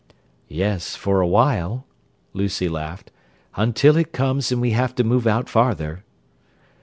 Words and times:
"Yes, 0.49 0.95
for 0.95 1.21
a 1.21 1.27
while," 1.27 1.85
Lucy 2.33 2.67
laughed. 2.67 3.11
"Until 3.55 3.95
it 3.97 4.11
comes 4.11 4.51
and 4.51 4.59
we 4.59 4.71
have 4.71 4.95
to 4.95 5.03
move 5.03 5.27
out 5.27 5.47
farther." 5.47 6.03